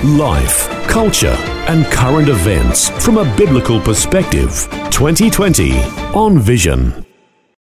Life, 0.00 0.68
culture, 0.88 1.36
and 1.68 1.84
current 1.86 2.28
events 2.28 2.88
from 3.04 3.18
a 3.18 3.36
biblical 3.36 3.80
perspective. 3.80 4.66
2020 4.90 5.78
on 6.12 6.40
Vision. 6.40 7.06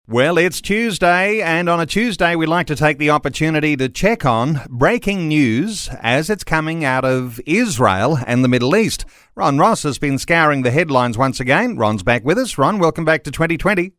Well, 0.08 0.36
it's 0.36 0.60
Tuesday, 0.60 1.40
and 1.40 1.68
on 1.68 1.78
a 1.78 1.86
Tuesday, 1.86 2.34
we 2.34 2.46
like 2.46 2.66
to 2.66 2.74
take 2.74 2.98
the 2.98 3.10
opportunity 3.10 3.76
to 3.76 3.88
check 3.88 4.26
on 4.26 4.62
breaking 4.68 5.28
news 5.28 5.88
as 6.00 6.28
it's 6.28 6.42
coming 6.42 6.84
out 6.84 7.04
of 7.04 7.40
Israel 7.46 8.18
and 8.26 8.42
the 8.42 8.48
Middle 8.48 8.74
East. 8.74 9.04
Ron 9.36 9.58
Ross 9.58 9.84
has 9.84 9.98
been 10.00 10.18
scouring 10.18 10.62
the 10.62 10.72
headlines 10.72 11.16
once 11.16 11.38
again. 11.38 11.76
Ron's 11.76 12.02
back 12.02 12.24
with 12.24 12.36
us. 12.36 12.58
Ron, 12.58 12.80
welcome 12.80 13.04
back 13.04 13.22
to 13.24 13.30
2020. 13.30 13.92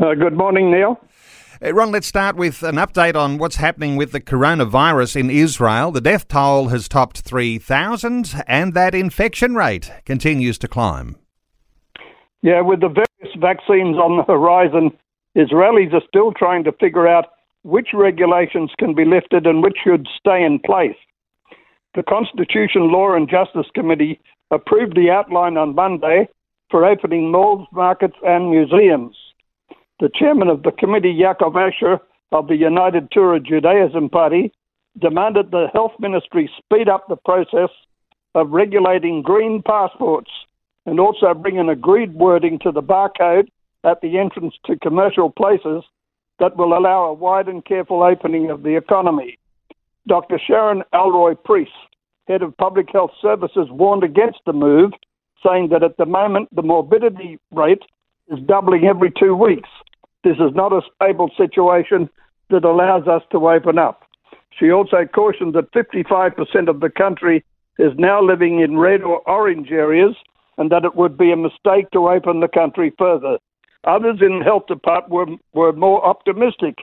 Uh, 0.00 0.14
good 0.14 0.36
morning, 0.36 0.70
Neil. 0.70 1.00
Uh, 1.60 1.74
Ron, 1.74 1.90
let's 1.90 2.06
start 2.06 2.36
with 2.36 2.62
an 2.62 2.76
update 2.76 3.16
on 3.16 3.36
what's 3.36 3.56
happening 3.56 3.96
with 3.96 4.12
the 4.12 4.20
coronavirus 4.20 5.16
in 5.16 5.28
Israel. 5.28 5.90
The 5.90 6.00
death 6.00 6.28
toll 6.28 6.68
has 6.68 6.88
topped 6.88 7.22
3,000, 7.22 8.44
and 8.46 8.74
that 8.74 8.94
infection 8.94 9.56
rate 9.56 9.90
continues 10.04 10.56
to 10.58 10.68
climb. 10.68 11.16
Yeah, 12.42 12.60
with 12.60 12.80
the 12.80 12.88
various 12.88 13.36
vaccines 13.40 13.96
on 13.96 14.18
the 14.18 14.22
horizon, 14.22 14.96
Israelis 15.36 15.92
are 15.92 16.06
still 16.06 16.32
trying 16.32 16.62
to 16.62 16.72
figure 16.72 17.08
out 17.08 17.26
which 17.64 17.88
regulations 17.92 18.70
can 18.78 18.94
be 18.94 19.04
lifted 19.04 19.44
and 19.44 19.60
which 19.60 19.78
should 19.82 20.06
stay 20.16 20.44
in 20.44 20.60
place. 20.60 20.96
The 21.96 22.04
Constitution, 22.04 22.92
Law 22.92 23.14
and 23.14 23.28
Justice 23.28 23.66
Committee 23.74 24.20
approved 24.52 24.94
the 24.94 25.10
outline 25.10 25.56
on 25.56 25.74
Monday 25.74 26.28
for 26.70 26.84
opening 26.84 27.32
malls, 27.32 27.66
markets, 27.72 28.16
and 28.22 28.48
museums. 28.48 29.16
The 30.00 30.10
chairman 30.14 30.48
of 30.48 30.62
the 30.62 30.70
committee, 30.70 31.12
Yaakov 31.12 31.56
Asher 31.56 31.98
of 32.30 32.46
the 32.46 32.56
United 32.56 33.10
Torah 33.10 33.40
Judaism 33.40 34.08
Party, 34.08 34.52
demanded 35.00 35.50
the 35.50 35.66
health 35.72 35.92
ministry 35.98 36.48
speed 36.56 36.88
up 36.88 37.08
the 37.08 37.16
process 37.16 37.70
of 38.34 38.50
regulating 38.50 39.22
green 39.22 39.62
passports 39.62 40.30
and 40.86 41.00
also 41.00 41.34
bring 41.34 41.58
an 41.58 41.68
agreed 41.68 42.14
wording 42.14 42.58
to 42.60 42.70
the 42.70 42.82
barcode 42.82 43.48
at 43.84 44.00
the 44.00 44.18
entrance 44.18 44.54
to 44.66 44.76
commercial 44.76 45.30
places 45.30 45.82
that 46.38 46.56
will 46.56 46.76
allow 46.76 47.04
a 47.04 47.12
wide 47.12 47.48
and 47.48 47.64
careful 47.64 48.02
opening 48.02 48.50
of 48.50 48.62
the 48.62 48.76
economy. 48.76 49.36
Dr. 50.06 50.38
Sharon 50.38 50.82
Alroy 50.94 51.36
Preis, 51.44 51.68
head 52.28 52.42
of 52.42 52.56
public 52.56 52.88
health 52.92 53.10
services, 53.20 53.66
warned 53.70 54.04
against 54.04 54.38
the 54.46 54.52
move, 54.52 54.92
saying 55.44 55.68
that 55.70 55.82
at 55.82 55.96
the 55.96 56.06
moment 56.06 56.48
the 56.54 56.62
morbidity 56.62 57.38
rate 57.50 57.82
is 58.28 58.38
doubling 58.46 58.84
every 58.86 59.12
two 59.18 59.34
weeks. 59.34 59.68
This 60.24 60.36
is 60.36 60.54
not 60.54 60.72
a 60.72 60.82
stable 60.94 61.30
situation 61.36 62.08
that 62.50 62.64
allows 62.64 63.06
us 63.06 63.22
to 63.32 63.48
open 63.48 63.78
up. 63.78 64.02
She 64.58 64.70
also 64.70 65.04
cautioned 65.04 65.54
that 65.54 65.72
55% 65.72 66.68
of 66.68 66.80
the 66.80 66.90
country 66.90 67.44
is 67.78 67.92
now 67.96 68.20
living 68.22 68.60
in 68.60 68.78
red 68.78 69.02
or 69.02 69.20
orange 69.28 69.70
areas 69.70 70.16
and 70.56 70.70
that 70.70 70.84
it 70.84 70.96
would 70.96 71.16
be 71.16 71.30
a 71.30 71.36
mistake 71.36 71.90
to 71.92 72.08
open 72.08 72.40
the 72.40 72.48
country 72.48 72.92
further. 72.98 73.38
Others 73.84 74.18
in 74.20 74.40
the 74.40 74.44
health 74.44 74.66
department 74.66 75.12
were, 75.12 75.36
were 75.54 75.72
more 75.72 76.04
optimistic. 76.04 76.74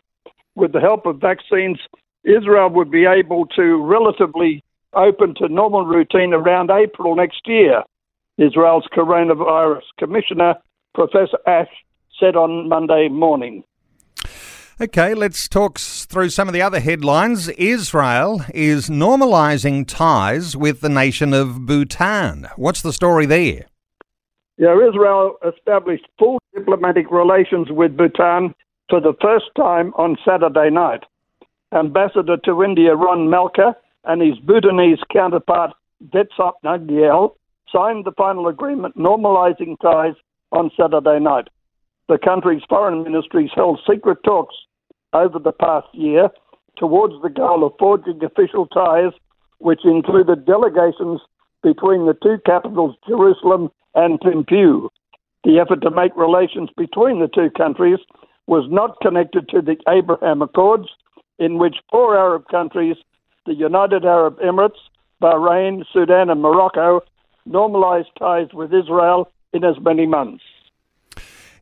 With 0.55 0.71
the 0.71 0.79
help 0.79 1.05
of 1.05 1.19
vaccines, 1.19 1.79
Israel 2.23 2.69
would 2.69 2.89
be 2.89 3.05
able 3.05 3.45
to 3.47 3.83
relatively 3.83 4.63
open 4.93 5.35
to 5.35 5.49
normal 5.49 5.85
routine 5.85 6.33
around 6.33 6.71
April 6.71 7.15
next 7.15 7.41
year. 7.45 7.83
Israel's 8.37 8.87
coronavirus 8.95 9.83
commissioner, 9.99 10.55
Professor 10.93 11.37
Ash, 11.45 11.69
said 12.19 12.35
on 12.35 12.69
Monday 12.69 13.07
morning. 13.09 13.63
Okay, 14.81 15.13
let's 15.13 15.47
talk 15.47 15.79
through 15.79 16.29
some 16.29 16.49
of 16.49 16.53
the 16.53 16.61
other 16.61 16.81
headlines. 16.81 17.47
Israel 17.49 18.41
is 18.53 18.89
normalising 18.89 19.87
ties 19.87 20.57
with 20.57 20.81
the 20.81 20.89
nation 20.89 21.33
of 21.33 21.65
Bhutan. 21.65 22.49
What's 22.57 22.81
the 22.81 22.91
story 22.91 23.25
there? 23.25 23.67
Yeah, 24.57 24.75
Israel 24.75 25.37
established 25.47 26.05
full 26.19 26.39
diplomatic 26.53 27.09
relations 27.09 27.67
with 27.69 27.95
Bhutan 27.95 28.53
for 28.89 28.99
the 28.99 29.13
first 29.21 29.45
time 29.55 29.93
on 29.95 30.17
Saturday 30.27 30.69
night. 30.69 31.03
Ambassador 31.73 32.37
to 32.43 32.63
India 32.63 32.95
Ron 32.95 33.29
Malka 33.29 33.77
and 34.03 34.21
his 34.21 34.37
Bhutanese 34.39 34.99
counterpart 35.11 35.71
Vetsop 36.13 36.53
Namgyel 36.65 37.35
signed 37.71 38.03
the 38.03 38.11
final 38.17 38.47
agreement 38.47 38.97
normalising 38.97 39.79
ties 39.81 40.15
on 40.51 40.69
Saturday 40.77 41.19
night 41.19 41.47
the 42.07 42.17
country's 42.17 42.61
foreign 42.69 43.03
ministries 43.03 43.49
held 43.55 43.79
secret 43.89 44.19
talks 44.23 44.55
over 45.13 45.39
the 45.39 45.51
past 45.51 45.87
year 45.93 46.29
towards 46.77 47.15
the 47.21 47.29
goal 47.29 47.65
of 47.65 47.73
forging 47.79 48.23
official 48.23 48.67
ties, 48.67 49.11
which 49.59 49.85
included 49.85 50.45
delegations 50.45 51.21
between 51.63 52.05
the 52.05 52.17
two 52.21 52.37
capitals, 52.45 52.95
Jerusalem 53.07 53.69
and 53.95 54.19
Thimphu. 54.19 54.89
The 55.43 55.59
effort 55.59 55.81
to 55.81 55.91
make 55.91 56.15
relations 56.15 56.69
between 56.77 57.19
the 57.19 57.27
two 57.27 57.49
countries 57.55 57.99
was 58.47 58.67
not 58.69 58.99
connected 59.01 59.49
to 59.49 59.61
the 59.61 59.77
Abraham 59.87 60.41
Accords, 60.41 60.89
in 61.39 61.57
which 61.57 61.77
four 61.89 62.17
Arab 62.17 62.47
countries, 62.49 62.97
the 63.45 63.55
United 63.55 64.05
Arab 64.05 64.39
Emirates, 64.39 64.79
Bahrain, 65.21 65.83
Sudan, 65.91 66.29
and 66.29 66.41
Morocco, 66.41 67.01
normalized 67.45 68.09
ties 68.19 68.47
with 68.53 68.73
Israel 68.73 69.31
in 69.53 69.63
as 69.63 69.75
many 69.81 70.05
months. 70.05 70.43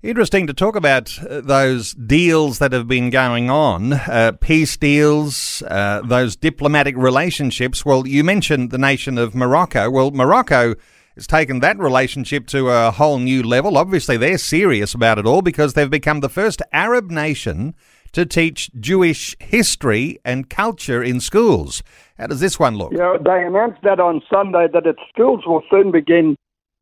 Interesting 0.03 0.47
to 0.47 0.53
talk 0.53 0.75
about 0.75 1.17
uh, 1.23 1.39
those 1.39 1.93
deals 1.93 2.59
that 2.59 2.73
have 2.73 2.89
been 2.89 3.09
going 3.09 3.49
on, 3.49 3.93
uh, 3.93 4.33
peace 4.41 4.75
deals, 4.75 5.63
uh, 5.69 6.01
those 6.03 6.35
diplomatic 6.35 6.97
relationships. 6.97 7.85
Well, 7.85 8.05
you 8.05 8.21
mentioned 8.21 8.71
the 8.71 8.77
nation 8.77 9.17
of 9.17 9.33
Morocco. 9.33 9.89
Well, 9.89 10.11
Morocco 10.11 10.75
has 11.15 11.25
taken 11.25 11.61
that 11.61 11.79
relationship 11.79 12.47
to 12.47 12.67
a 12.67 12.91
whole 12.91 13.17
new 13.17 13.43
level. 13.43 13.77
Obviously, 13.77 14.17
they're 14.17 14.37
serious 14.37 14.93
about 14.93 15.19
it 15.19 15.25
all 15.25 15.41
because 15.41 15.73
they've 15.73 15.89
become 15.89 16.19
the 16.19 16.27
first 16.27 16.61
Arab 16.73 17.09
nation 17.09 17.73
to 18.11 18.25
teach 18.25 18.69
Jewish 18.77 19.37
history 19.39 20.19
and 20.25 20.49
culture 20.49 21.01
in 21.01 21.21
schools. 21.21 21.81
How 22.17 22.27
does 22.27 22.41
this 22.41 22.59
one 22.59 22.75
look? 22.75 22.91
Yeah, 22.91 23.15
they 23.23 23.41
announced 23.41 23.81
that 23.83 24.01
on 24.01 24.21
Sunday 24.29 24.67
that 24.73 24.85
its 24.85 24.99
schools 25.13 25.45
will 25.47 25.63
soon 25.71 25.91
begin 25.93 26.35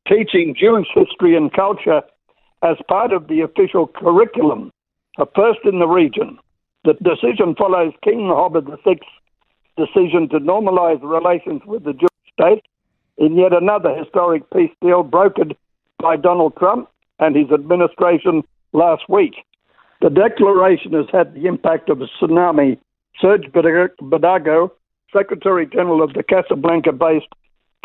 teaching 0.08 0.56
Jewish 0.60 0.88
history 0.96 1.38
and 1.38 1.54
culture 1.54 2.02
as 2.64 2.78
part 2.88 3.12
of 3.12 3.28
the 3.28 3.42
official 3.42 3.88
curriculum, 3.88 4.72
a 5.18 5.26
first 5.36 5.60
in 5.66 5.80
the 5.80 5.88
region. 5.88 6.38
The 6.84 6.94
decision 6.94 7.56
follows 7.56 7.94
King 8.04 8.28
Mohammed 8.28 8.66
VI's 8.84 8.98
decision 9.78 10.30
to 10.30 10.40
normalize 10.40 11.02
relations 11.02 11.62
with 11.66 11.84
the 11.84 11.94
Jewish 11.94 12.10
state 12.34 12.64
in 13.18 13.38
yet 13.38 13.54
another 13.54 13.96
historic 13.96 14.50
peace 14.52 14.72
deal 14.82 15.04
brokered 15.04 15.56
by 16.00 16.18
Donald 16.18 16.56
Trump 16.58 16.90
and 17.20 17.36
his 17.36 17.52
administration 17.52 18.44
last 18.74 19.04
week. 19.10 19.36
The 20.02 20.10
declaration 20.10 20.94
has 20.94 21.06
had 21.12 21.36
the 21.36 21.46
impact 21.46 21.90
of 21.90 22.02
a 22.02 22.08
tsunami. 22.20 22.80
Serge 23.20 23.46
Berdugo, 23.52 24.72
Secretary 25.14 25.68
General 25.68 26.02
of 26.02 26.14
the 26.14 26.24
Casablanca 26.24 26.92
based 26.92 27.28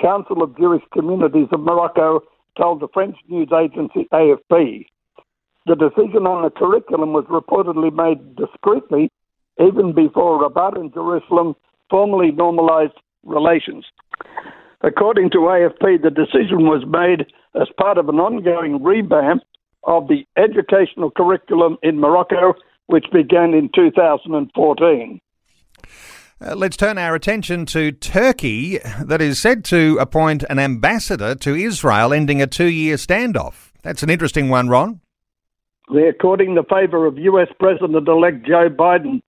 Council 0.00 0.42
of 0.42 0.56
Jewish 0.56 0.82
Communities 0.92 1.48
of 1.52 1.60
Morocco, 1.60 2.22
told 2.56 2.80
the 2.80 2.88
French 2.92 3.16
news 3.28 3.48
agency 3.52 4.08
AFP. 4.12 4.86
The 5.66 5.74
decision 5.74 6.26
on 6.26 6.42
the 6.42 6.50
curriculum 6.50 7.12
was 7.12 7.24
reportedly 7.24 7.92
made 7.92 8.36
discreetly 8.36 9.10
even 9.60 9.92
before 9.92 10.40
Rabat 10.40 10.78
and 10.78 10.92
Jerusalem 10.92 11.56
formally 11.90 12.30
normalized 12.30 12.92
relations. 13.24 13.84
According 14.82 15.30
to 15.30 15.38
AFP, 15.38 16.02
the 16.02 16.10
decision 16.10 16.66
was 16.66 16.84
made 16.86 17.26
as 17.60 17.68
part 17.80 17.98
of 17.98 18.08
an 18.08 18.16
ongoing 18.16 18.82
revamp 18.82 19.42
of 19.84 20.08
the 20.08 20.26
educational 20.36 21.10
curriculum 21.10 21.78
in 21.82 21.98
Morocco, 21.98 22.54
which 22.86 23.06
began 23.12 23.54
in 23.54 23.70
2014. 23.74 25.20
Uh, 26.38 26.54
let's 26.54 26.76
turn 26.76 26.98
our 26.98 27.14
attention 27.14 27.64
to 27.64 27.90
Turkey, 27.90 28.78
that 29.02 29.22
is 29.22 29.40
said 29.40 29.64
to 29.64 29.96
appoint 29.98 30.44
an 30.50 30.58
ambassador 30.58 31.34
to 31.34 31.54
Israel, 31.54 32.12
ending 32.12 32.42
a 32.42 32.46
two 32.46 32.66
year 32.66 32.96
standoff. 32.96 33.72
That's 33.82 34.02
an 34.02 34.10
interesting 34.10 34.50
one, 34.50 34.68
Ron. 34.68 35.00
They're 35.90 36.12
courting 36.12 36.54
the 36.54 36.64
favour 36.64 37.06
of 37.06 37.16
US 37.16 37.48
President 37.58 38.06
elect 38.06 38.46
Joe 38.46 38.68
Biden. 38.68 39.22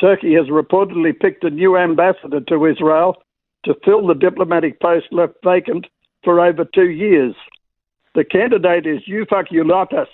Turkey 0.00 0.34
has 0.34 0.46
reportedly 0.46 1.18
picked 1.18 1.42
a 1.42 1.50
new 1.50 1.76
ambassador 1.76 2.40
to 2.40 2.66
Israel 2.66 3.16
to 3.64 3.74
fill 3.84 4.06
the 4.06 4.14
diplomatic 4.14 4.78
post 4.78 5.06
left 5.10 5.34
vacant 5.42 5.86
for 6.22 6.40
over 6.40 6.64
two 6.64 6.90
years. 6.90 7.34
The 8.14 8.24
candidate 8.24 8.86
is 8.86 9.02
Ufuk 9.08 9.48
Ulutas, 9.50 10.06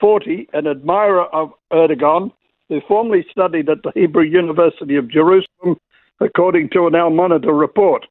40, 0.00 0.48
an 0.52 0.66
admirer 0.66 1.26
of 1.26 1.52
Erdogan, 1.72 2.32
who 2.70 2.80
formerly 2.86 3.26
studied 3.30 3.68
at 3.68 3.82
the 3.82 3.90
Hebrew 3.94 4.22
University 4.22 4.96
of 4.96 5.10
Jerusalem, 5.10 5.76
according 6.20 6.70
to 6.70 6.86
an 6.86 6.94
Al 6.94 7.10
Monitor 7.10 7.52
report. 7.52 8.06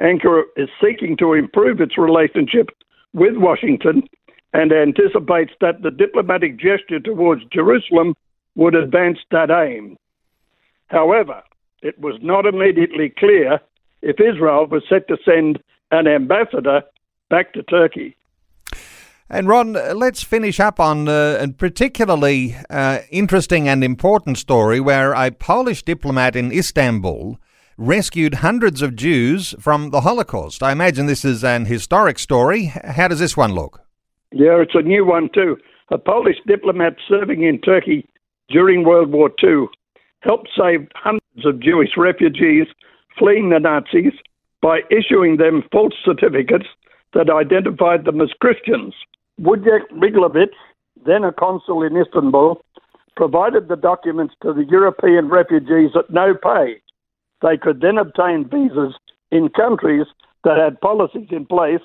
Ankara 0.00 0.42
is 0.56 0.68
seeking 0.80 1.16
to 1.16 1.32
improve 1.32 1.80
its 1.80 1.96
relationship 1.96 2.68
with 3.14 3.36
Washington 3.36 4.02
and 4.52 4.70
anticipates 4.70 5.52
that 5.62 5.82
the 5.82 5.90
diplomatic 5.90 6.58
gesture 6.58 7.00
towards 7.00 7.42
Jerusalem 7.46 8.14
would 8.54 8.74
advance 8.74 9.18
that 9.30 9.50
aim. 9.50 9.96
However, 10.88 11.42
it 11.82 11.98
was 11.98 12.18
not 12.20 12.44
immediately 12.44 13.08
clear 13.18 13.60
if 14.02 14.20
Israel 14.20 14.66
was 14.66 14.82
set 14.88 15.08
to 15.08 15.16
send 15.24 15.58
an 15.90 16.06
ambassador 16.06 16.82
back 17.30 17.54
to 17.54 17.62
Turkey. 17.62 18.14
And 19.28 19.48
Ron, 19.48 19.72
let's 19.72 20.22
finish 20.22 20.60
up 20.60 20.78
on 20.78 21.08
uh, 21.08 21.38
a 21.40 21.48
particularly 21.48 22.56
uh, 22.70 23.00
interesting 23.10 23.68
and 23.68 23.82
important 23.82 24.38
story 24.38 24.78
where 24.78 25.14
a 25.14 25.32
Polish 25.32 25.82
diplomat 25.82 26.36
in 26.36 26.52
Istanbul 26.52 27.36
rescued 27.76 28.34
hundreds 28.34 28.82
of 28.82 28.94
Jews 28.94 29.52
from 29.58 29.90
the 29.90 30.02
Holocaust. 30.02 30.62
I 30.62 30.70
imagine 30.70 31.06
this 31.06 31.24
is 31.24 31.42
an 31.42 31.64
historic 31.64 32.20
story. 32.20 32.66
How 32.66 33.08
does 33.08 33.18
this 33.18 33.36
one 33.36 33.52
look? 33.52 33.80
Yeah, 34.32 34.60
it's 34.62 34.76
a 34.76 34.82
new 34.82 35.04
one 35.04 35.28
too. 35.34 35.56
A 35.90 35.98
Polish 35.98 36.38
diplomat 36.46 36.94
serving 37.08 37.42
in 37.42 37.60
Turkey 37.60 38.08
during 38.48 38.84
World 38.84 39.10
War 39.10 39.30
II 39.42 39.66
helped 40.20 40.50
save 40.56 40.88
hundreds 40.94 41.44
of 41.44 41.60
Jewish 41.60 41.96
refugees 41.96 42.66
fleeing 43.18 43.50
the 43.50 43.58
Nazis 43.58 44.12
by 44.62 44.80
issuing 44.90 45.36
them 45.36 45.64
false 45.72 45.94
certificates 46.04 46.66
that 47.12 47.28
identified 47.28 48.04
them 48.04 48.20
as 48.20 48.30
Christians. 48.40 48.94
Wojciech 49.40 49.90
Rychlewicz, 49.92 50.54
then 51.04 51.24
a 51.24 51.32
consul 51.32 51.82
in 51.82 51.96
Istanbul, 51.96 52.60
provided 53.16 53.68
the 53.68 53.76
documents 53.76 54.34
to 54.42 54.52
the 54.52 54.64
European 54.64 55.28
refugees 55.28 55.90
at 55.96 56.10
no 56.10 56.34
pay. 56.34 56.80
They 57.42 57.56
could 57.56 57.80
then 57.80 57.98
obtain 57.98 58.48
visas 58.48 58.94
in 59.30 59.50
countries 59.50 60.06
that 60.44 60.58
had 60.58 60.80
policies 60.80 61.28
in 61.30 61.44
place 61.46 61.80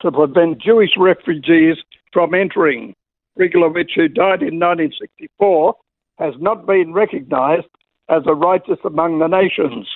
to 0.00 0.10
prevent 0.10 0.60
Jewish 0.60 0.92
refugees 0.98 1.76
from 2.12 2.34
entering. 2.34 2.94
Rychlewicz, 3.38 3.94
who 3.94 4.08
died 4.08 4.42
in 4.42 4.58
1964, 4.58 5.74
has 6.18 6.34
not 6.40 6.66
been 6.66 6.92
recognized 6.92 7.68
as 8.08 8.22
a 8.26 8.34
righteous 8.34 8.78
among 8.84 9.18
the 9.18 9.28
nations. 9.28 9.86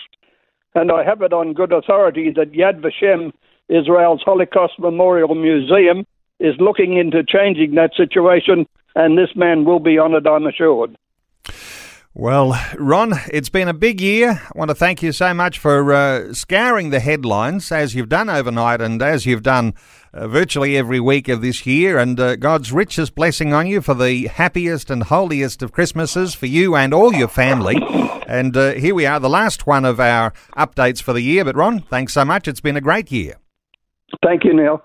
And 0.74 0.92
I 0.92 1.04
have 1.04 1.22
it 1.22 1.32
on 1.32 1.52
good 1.52 1.72
authority 1.72 2.32
that 2.36 2.52
Yad 2.52 2.80
Vashem, 2.80 3.32
Israel's 3.68 4.22
Holocaust 4.24 4.74
Memorial 4.78 5.34
Museum, 5.34 6.06
is 6.42 6.54
looking 6.58 6.98
into 6.98 7.22
changing 7.24 7.76
that 7.76 7.92
situation, 7.96 8.66
and 8.94 9.16
this 9.16 9.30
man 9.36 9.64
will 9.64 9.80
be 9.80 9.98
honoured, 9.98 10.26
I'm 10.26 10.46
assured. 10.46 10.96
Well, 12.14 12.60
Ron, 12.76 13.14
it's 13.32 13.48
been 13.48 13.68
a 13.68 13.72
big 13.74 13.98
year. 13.98 14.42
I 14.44 14.58
want 14.58 14.68
to 14.68 14.74
thank 14.74 15.02
you 15.02 15.12
so 15.12 15.32
much 15.32 15.58
for 15.58 15.94
uh, 15.94 16.34
scouring 16.34 16.90
the 16.90 17.00
headlines 17.00 17.72
as 17.72 17.94
you've 17.94 18.10
done 18.10 18.28
overnight 18.28 18.82
and 18.82 19.00
as 19.00 19.24
you've 19.24 19.42
done 19.42 19.72
uh, 20.12 20.28
virtually 20.28 20.76
every 20.76 21.00
week 21.00 21.28
of 21.28 21.40
this 21.40 21.64
year. 21.64 21.96
And 21.96 22.20
uh, 22.20 22.36
God's 22.36 22.70
richest 22.70 23.14
blessing 23.14 23.54
on 23.54 23.66
you 23.66 23.80
for 23.80 23.94
the 23.94 24.26
happiest 24.26 24.90
and 24.90 25.04
holiest 25.04 25.62
of 25.62 25.72
Christmases 25.72 26.34
for 26.34 26.44
you 26.44 26.76
and 26.76 26.92
all 26.92 27.14
your 27.14 27.28
family. 27.28 27.76
And 28.26 28.54
uh, 28.58 28.72
here 28.72 28.94
we 28.94 29.06
are, 29.06 29.18
the 29.18 29.30
last 29.30 29.66
one 29.66 29.86
of 29.86 29.98
our 29.98 30.34
updates 30.54 31.00
for 31.00 31.14
the 31.14 31.22
year. 31.22 31.46
But 31.46 31.56
Ron, 31.56 31.80
thanks 31.80 32.12
so 32.12 32.26
much. 32.26 32.46
It's 32.46 32.60
been 32.60 32.76
a 32.76 32.82
great 32.82 33.10
year. 33.10 33.36
Thank 34.22 34.44
you, 34.44 34.54
Neil. 34.54 34.84